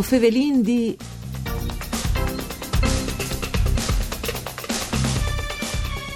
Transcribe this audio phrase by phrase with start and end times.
[0.00, 0.96] O Fevelin di...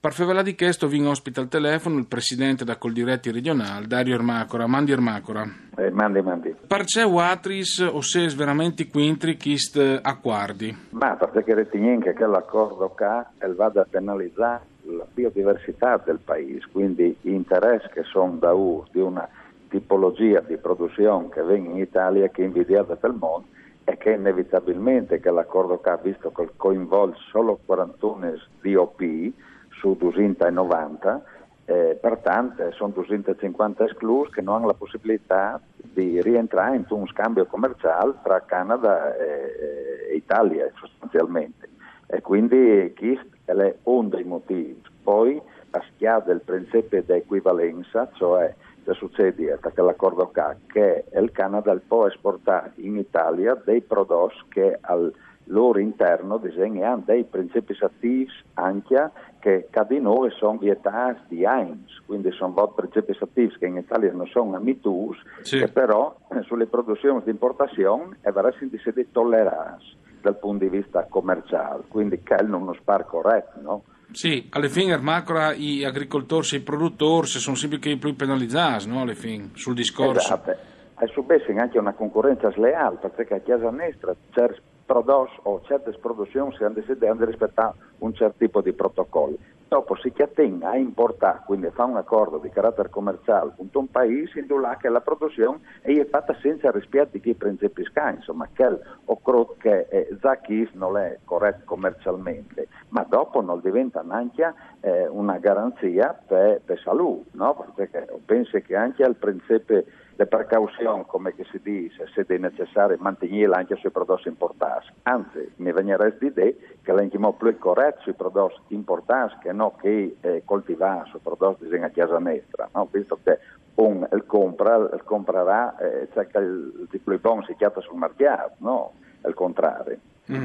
[0.00, 4.66] Per favela di questo ospita al telefono il presidente da Coldiretti regionale, Dario Ermacora.
[4.66, 5.46] Mandi Ermacora.
[5.76, 6.54] Eh, mandi, mandi.
[6.66, 10.74] Perché Watris o se veramente quintri chist accordi?
[10.90, 17.30] Ma perché riteniamo che l'accordo qua vada a penalizzare la biodiversità del paese, quindi gli
[17.30, 19.28] interessi che sono da U di una
[19.68, 23.46] tipologia di produzione che viene in Italia che è invidiata il mondo
[23.88, 29.32] e che inevitabilmente che l'accordo che ha visto che coinvolge solo 41 DOP
[29.78, 31.22] su 290,
[31.66, 37.46] eh, pertanto sono 250 esclusi che non hanno la possibilità di rientrare in un scambio
[37.46, 41.68] commerciale tra Canada e, e Italia sostanzialmente.
[42.08, 44.82] E quindi questo è uno dei motivi.
[45.00, 48.52] Poi a schiava del principio di equivalenza, cioè
[48.86, 54.78] che succede che l'accordo CAC che il Canada può esportare in Italia dei prodotti che
[54.80, 55.12] al
[55.46, 59.10] loro interno disegnano dei principi attivi anche
[59.40, 64.26] che di noi sono vietati di AIMS, quindi sono principi attivi che in Italia non
[64.26, 65.58] sono amitus, sì.
[65.58, 71.84] che però sulle produzioni di importazione è veramente di tollerati dal punto di vista commerciale,
[71.88, 73.82] quindi che non uno spar corretto, no?
[74.16, 79.02] Sì, alla fine macro i agricoltori e i produttori sono sempre più penalizzati, no?
[79.02, 80.20] Alla fine, sul discorso.
[80.20, 85.90] Esatto, e subisce anche una concorrenza sleale, perché a Chiesa Nestra certi prodotti o certe
[86.00, 89.38] produzioni si hanno deciso di rispettare un certo tipo di protocolli.
[89.68, 94.38] Dopo si attenga a importare, quindi fa un accordo di carattere commerciale con un paese
[94.38, 94.46] in
[94.78, 100.16] che la produzione è fatta senza rispetto di principi scani, insomma, che occorre che eh,
[100.20, 106.78] Zachis non è corretto commercialmente, ma dopo non diventa neanche eh, una garanzia per, per
[106.78, 107.72] salute, no?
[107.74, 109.84] perché penso che anche il principio
[110.16, 114.86] le precauzioni, come si dice, se è necessario mantenere anche sui prodotti importati.
[115.02, 120.42] Anzi, mi venirebbe l'idea che l'enchimo più corretto sui prodotti importati che non che eh,
[120.44, 122.88] coltivare sui prodotti di casa nostra, no?
[122.90, 123.38] visto che
[123.74, 128.54] un, il, compra, il comprerà, eh, che il, il più buono si chiama sul mercato,
[128.58, 128.92] no?
[129.26, 129.98] Il contrario.
[130.32, 130.44] Mm.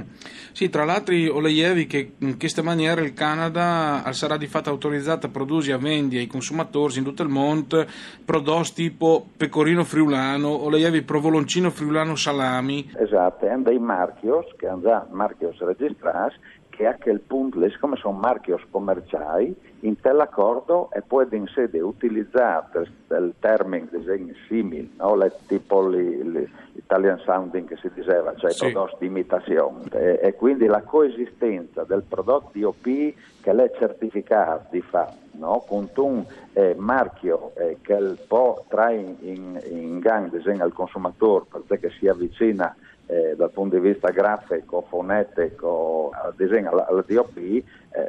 [0.52, 5.30] Sì, tra l'altro Oleievi che in questa maniera il Canada sarà di fatto autorizzato a
[5.30, 7.86] produrre a vendere ai consumatori in tutto il mondo
[8.24, 12.92] prodotti tipo pecorino friulano, Oleievi provoloncino friulano salami.
[12.96, 16.36] Esatto, hanno dei marchios che hanno già marchios registrati
[16.82, 23.34] che a quel punto, come sono marchios commerciali, in quell'accordo e può essere utilizzato il
[23.40, 25.16] termine disegni simili, no?
[25.16, 28.72] Le, tipo l'Italian sounding che si diceva, cioè sì.
[28.72, 29.84] prodotti di imitazione.
[29.92, 35.64] E, e, quindi la coesistenza del prodotto DOP che è certificato di fatto, no?
[35.68, 42.08] con un eh, marchio eh, che può trarre in, in gang al consumatore perché si
[42.08, 42.76] avvicina
[43.12, 47.66] eh, dal punto di vista grafico, fonetico, al disegno, alla, alla DOP, eh,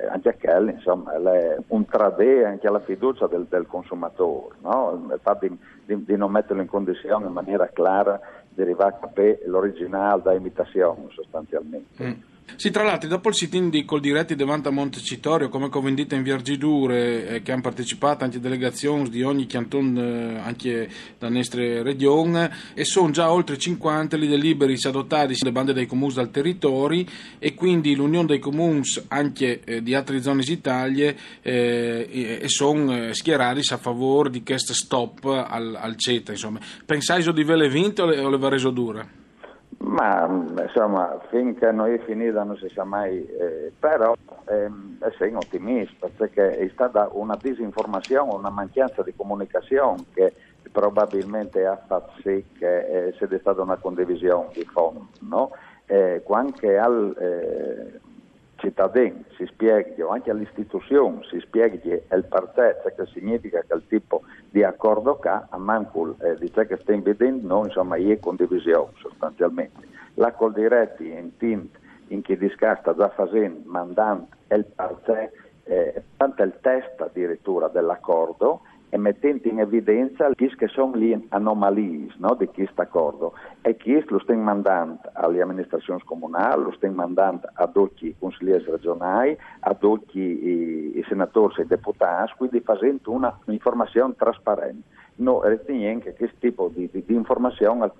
[0.08, 5.08] anche quello insomma, è un trade anche alla fiducia del, del consumatore, no?
[5.12, 9.38] il fatto di, di, di, non metterlo in condizione in maniera clara di arrivare a
[9.46, 12.04] l'originale da imitazione sostanzialmente.
[12.04, 12.12] Mm.
[12.56, 17.28] Sì, tra l'altro, dopo il sit-in di Coldiretti davanti a Montecitorio, come convendita in Viargidure,
[17.28, 22.84] eh, che hanno partecipato anche delegazioni di ogni canton, eh, anche da nostra regione, e
[22.84, 27.04] sono già oltre 50 le deliberi adottati le bande dei comuni dal territorio,
[27.38, 33.14] e quindi l'Unione dei comuni anche eh, di altre zone d'Italia eh, e sono eh,
[33.14, 36.32] schierati a favore di questo stop al, al CETA.
[36.32, 36.60] Insomma.
[36.84, 39.21] Pensai di vele vinte o le, va reso dure?
[39.92, 40.26] Ma
[40.62, 44.14] insomma, finché non è finita non si sa mai, eh, però
[44.48, 50.32] ehm, sono ottimista perché è stata una disinformazione, una mancanza di comunicazione che
[50.70, 55.08] probabilmente ha fatto sì che eh, sia stata una condivisione di fondo.
[55.20, 55.50] No?
[55.92, 58.00] eh, anche al eh,
[58.62, 64.22] cittadino si spieghi o anche all'istituzione si spieghi il partezza che significa che il tipo
[64.50, 68.92] di accordo che a Mancul eh, di ciò che stiamo vedendo noi insomma è condivisione
[68.98, 69.88] sostanzialmente.
[70.14, 71.76] La col diretti in tint
[72.08, 75.30] in chi discasta già facendo mandando il partezza
[75.64, 78.62] eh, tanto il test addirittura dell'accordo
[78.94, 84.18] e mettendo in evidenza che sono le anomalie no, di questo accordo e chi lo
[84.18, 90.18] sta mandando alle amministrazioni comunali, lo sta mandando a tutti i consiglieri regionali, a tutti
[90.18, 94.82] i, i senatori e i deputati, quindi facendo una informazione trasparente.
[95.14, 97.92] Noi riteniamo che questo tipo di, di, di informazione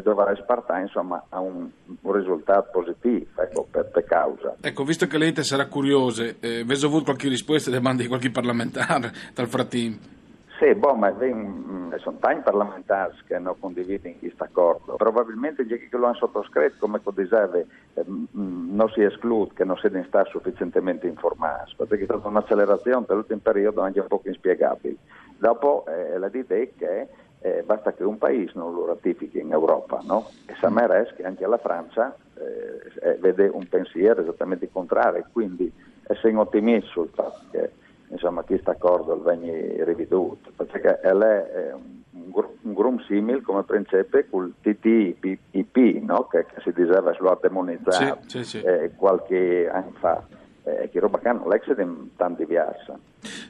[0.00, 1.68] dovrà spartare insomma, a un,
[2.02, 4.54] un, risultato positivo ecco, per, per, causa.
[4.60, 8.30] Ecco, visto che lei sarà curiosa, eh, avete avuto qualche risposta alle domande di qualche
[8.30, 10.14] parlamentare dal frattempo?
[10.58, 14.96] Sì, boh, ma mm, sono tanti parlamentari che hanno condiviso questo accordo.
[14.96, 17.66] Probabilmente gli che lo hanno sottoscritto, come diceva, eh,
[18.08, 23.16] mm, non si esclude che non siano stati sufficientemente informati, perché è stata un'accelerazione per
[23.16, 24.96] l'ultimo periodo anche un po' inspiegabile.
[25.36, 27.08] Dopo eh, la è che
[27.40, 30.30] eh, basta che un paese non lo ratifichi in Europa, no?
[30.46, 35.70] E Sameres che anche la Francia eh, eh, vede un pensiero esattamente contrario, quindi
[36.08, 37.40] essendo ottimista sul fatto
[38.26, 44.52] che insomma, questo accordo venga riveduto, perché è un, un grum simile come principe col
[44.60, 46.26] TTIP, no?
[46.26, 48.60] che, che, si diceva sulla demonizzato sì, sì, sì.
[48.62, 50.24] eh, qualche anno fa
[50.64, 51.86] eh, che roba che l'ex è
[52.16, 52.98] tanto diversa.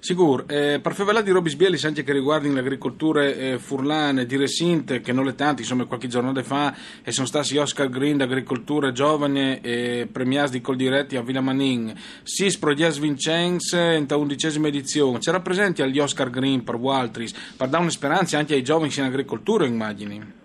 [0.00, 5.00] Sicuro, eh, per favore di Robis Bielis anche che riguardano l'agricoltura eh, furlane di Resinte,
[5.00, 9.61] che non le tanti, insomma qualche giorno fa, e sono stati Oscar Green d'agricoltura giovane
[9.61, 11.93] e premiati di Col Diretti a Villa Manin,
[12.23, 17.82] Sis Prodias Vincenze in undicesima edizione, c'era presente agli Oscar Green per Waltris, per dare
[17.82, 20.44] una speranza anche ai giovani in agricoltura immagini.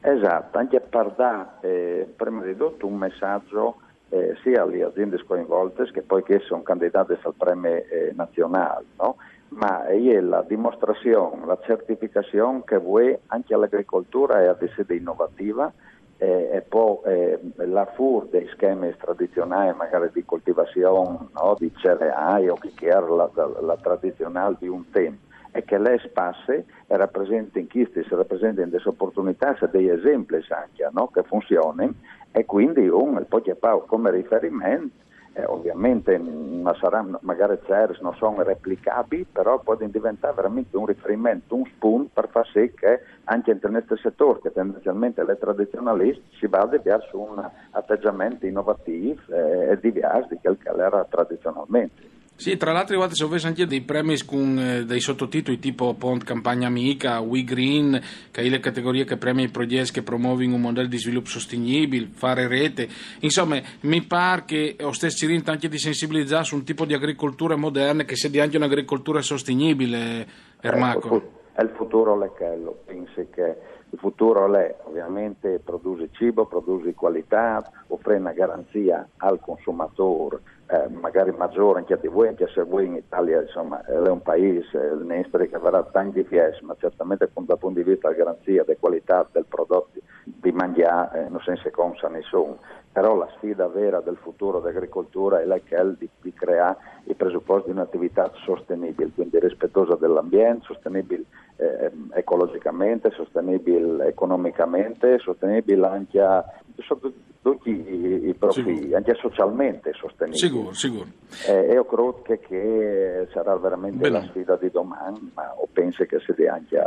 [0.00, 3.76] Esatto, anche per dare eh, prima di tutto un messaggio
[4.12, 9.16] eh, sia alle aziende coinvolte che poi che sono candidate al premio eh, nazionale, no?
[9.48, 15.72] ma è la dimostrazione, la certificazione che vuoi anche all'agricoltura è ad essere innovativa
[16.18, 21.56] eh, e poi eh, la fur dei schemi tradizionali magari di coltivazione no?
[21.58, 25.98] di cereali o che era la, la, la tradizionale di un tempo e che lei
[25.98, 31.08] spasse e rappresenta in queste, si in delle opportunità, degli esempi anche no?
[31.08, 31.94] che funzionano
[32.32, 33.56] e quindi un poi che
[33.86, 35.02] come riferimento
[35.34, 41.54] eh, ovviamente non saranno, magari CERS non sono replicabili, però possono diventare veramente un riferimento,
[41.54, 46.46] un spunto per far sì che anche nel nostro settore, che tendenzialmente è tradizionalista, si
[46.46, 52.11] vada verso un atteggiamento innovativo eh, e diverso di quel che era tradizionalmente.
[52.42, 56.24] Sì, tra l'altro guarda, se avessi anche dei premi con eh, dei sottotitoli tipo Pont
[56.24, 57.96] Campagna Amica, We Green,
[58.32, 62.08] che è le categorie che premia i progetti che promuovono un modello di sviluppo sostenibile,
[62.10, 62.88] fare rete.
[63.20, 67.54] Insomma, mi pare che ho stesso rinta anche di sensibilizzare su un tipo di agricoltura
[67.54, 70.26] moderna che sia anche un'agricoltura sostenibile,
[70.60, 71.14] Ermaco.
[71.54, 73.56] Eh, il futuro è quello, penso che
[73.88, 80.40] il futuro è ovviamente produrre cibo, produrre qualità, offrire una garanzia al consumatore
[80.72, 84.78] eh, magari maggiore anche di voi, anche se voi in Italia insomma, è un paese,
[84.78, 88.78] il nostro che avrà tanti fies, ma certamente dal punto di vista della garanzia, della
[88.80, 92.58] qualità del prodotto di mangiare eh, non senza consa nessuno.
[92.90, 97.76] Però la sfida vera del futuro dell'agricoltura è quella di, di creare i presupposti di
[97.76, 101.24] un'attività sostenibile, quindi rispettosa dell'ambiente, sostenibile
[101.56, 106.44] eh, ecologicamente, sostenibile economicamente, sostenibile anche a,
[106.78, 107.12] sotto
[107.42, 108.96] tutti i, profili, sicuro.
[108.96, 110.38] anche socialmente sostenibili.
[110.38, 111.06] Sicuro, sicuro.
[111.48, 114.20] Eh, io credo che, che, sarà veramente Bene.
[114.20, 116.80] la sfida di domani, ma penso che sia anche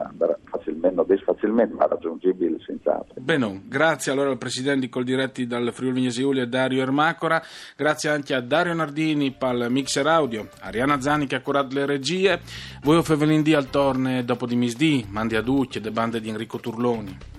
[0.45, 3.15] facilmente, non facilmente, ma raggiungibile senz'altro.
[3.19, 7.41] Bene, grazie allora al Presidente di Coldiretti dal Friuli Vignesi Giulia Dario Ermacora,
[7.75, 12.39] grazie anche a Dario Nardini il mixer audio, Ariana Zani che ha curato le regie,
[12.83, 16.29] voi o Fevelin al torne dopo di misdì, mandi a Ducci e le bande di
[16.29, 17.34] Enrico Turloni.